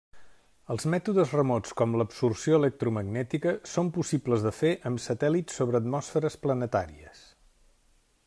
Els 0.75 0.85
mètodes 0.91 1.33
remots 1.35 1.75
com 1.81 1.91
l'absorció 1.99 2.55
electromagnètica 2.61 3.53
són 3.73 3.91
possibles 3.99 4.47
de 4.47 4.53
fer 4.61 4.73
amb 4.91 5.03
satèl·lits 5.05 5.61
sobre 5.61 5.83
atmosferes 5.83 6.39
planetàries. 6.47 7.21